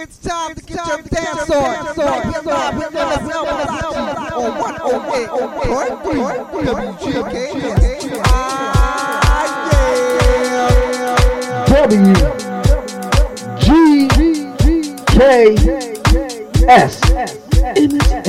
[0.00, 1.96] It's time to get your dance on.
[1.96, 2.38] Right.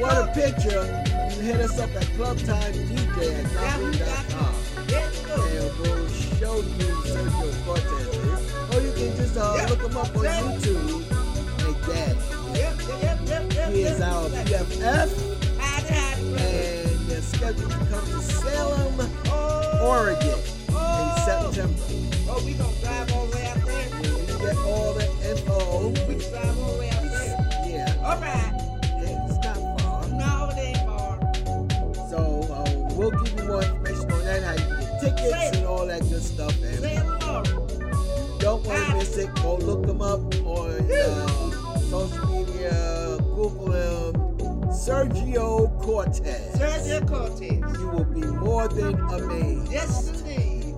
[0.00, 0.84] Want a picture,
[1.36, 4.54] you hit us up at clubtimedj at yahoo.com.
[4.86, 5.34] There you go.
[5.44, 8.74] and we'll show you Sergio Cortez.
[8.74, 11.10] Or you can just uh, look him up on YouTube
[11.66, 12.16] like that.
[13.72, 16.44] He is our BFF Hide, hide, brother.
[16.44, 20.34] and they're scheduled to come to Salem, Oh, Oregon in
[20.70, 21.50] oh.
[21.52, 21.82] September.
[22.28, 23.88] Oh, we gonna drive all the way out there.
[23.90, 27.36] When you get all the info, We drive all the way out there.
[27.66, 28.53] yeah, All right.
[35.30, 36.54] Tickets and all that good stuff.
[36.62, 37.44] And Say it along.
[38.38, 44.14] don't want to miss it, go look them up on uh, social media, Google him,
[44.70, 46.54] Sergio Cortez.
[46.56, 47.78] Sergio Cortez.
[47.80, 49.72] You will be more than amazed.
[49.72, 50.74] Yes, indeed.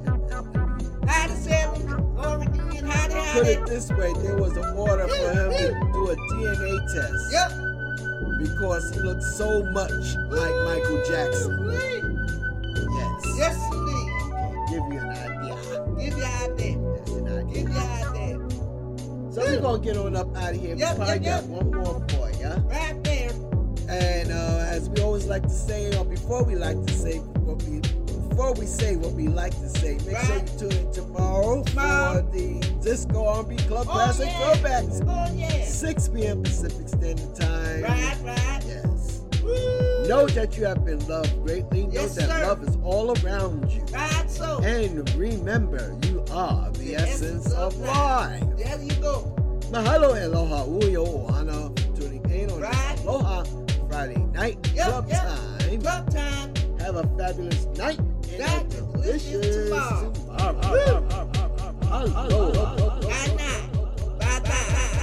[1.08, 5.90] Howdy, Salem, Oregon, howdy, Put it this way, there was an order for him to
[5.92, 7.52] do a DNA test Yep.
[8.40, 9.90] because he looked so much
[10.30, 12.05] like Michael Jackson.
[19.46, 20.74] We're gonna get on up out of here.
[20.76, 21.44] We probably yep, got yep.
[21.44, 22.48] one more for you.
[22.68, 23.30] Right there.
[23.88, 27.62] And uh, as we always like to say, or before we like to say what
[27.64, 31.62] we before we say what we like to say, make sure you tune in tomorrow
[31.62, 32.22] Tomorrow.
[32.22, 34.52] for the Disco R&B Club Oh, Classic yeah.
[34.54, 35.02] Throwbacks.
[35.08, 35.64] Oh, yeah.
[35.64, 36.42] 6 p.m.
[36.42, 37.82] Pacific Standard Time.
[37.82, 38.62] Right, right.
[38.66, 38.95] Yes.
[40.08, 41.84] Know that you have been loved greatly.
[41.86, 42.46] Know Yes, that sir.
[42.46, 43.82] love is all around you.
[43.92, 44.60] Right, so.
[44.62, 48.42] And remember, you are the, essence, of life.
[48.56, 49.34] There you go.
[49.70, 53.00] Mahalo aloha uyo ohana for tuning in on Right.
[53.04, 53.44] Aloha
[53.88, 55.22] Friday night Yep, club yep.
[55.22, 55.80] time.
[55.80, 56.54] Club time.
[56.78, 60.12] Have a fabulous night and Night, a delicious tomorrow.
[60.12, 61.18] tomorrow.
[61.90, 63.00] Aloha.
[63.00, 63.68] Right now.
[64.18, 65.02] Bye bye.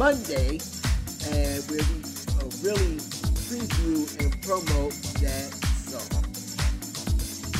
[0.00, 0.58] Monday,
[1.30, 2.96] and we uh, really
[3.44, 5.52] preview and promote that
[5.84, 6.24] song.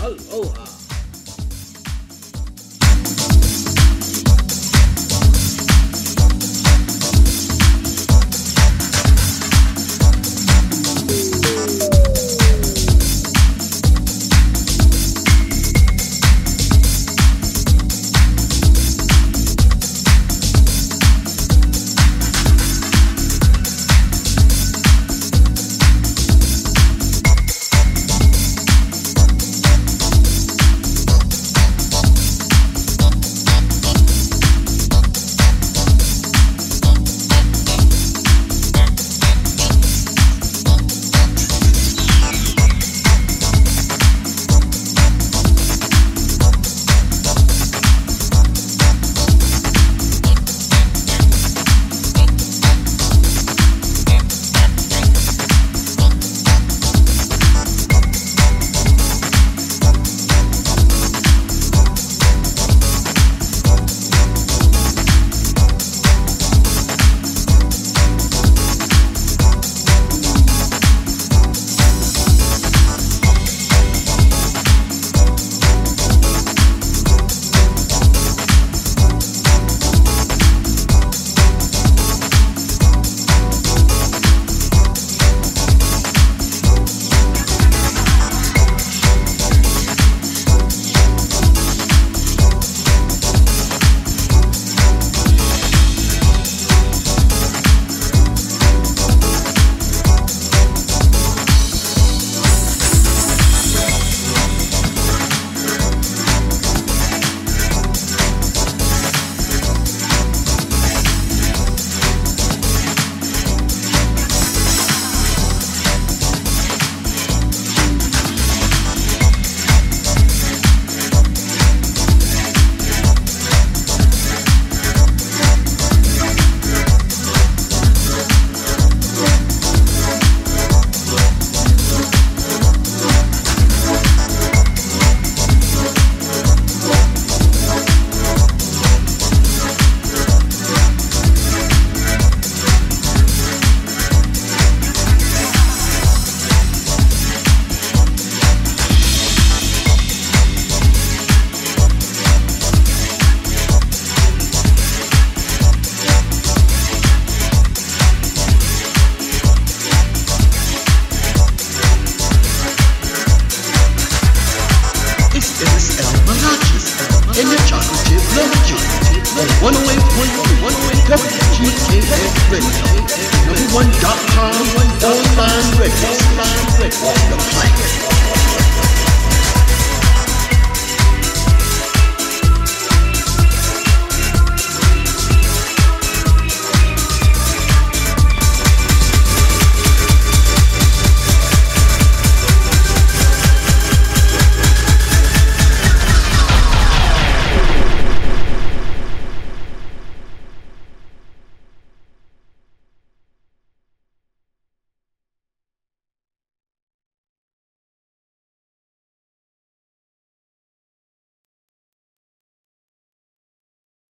[0.03, 0.80] Aloha.